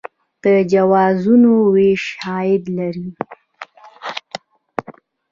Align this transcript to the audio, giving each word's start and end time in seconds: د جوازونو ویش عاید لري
د 0.43 0.45
جوازونو 0.71 1.53
ویش 1.73 2.03
عاید 2.25 2.63
لري 2.77 3.09